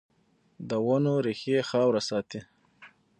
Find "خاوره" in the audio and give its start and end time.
1.69-2.01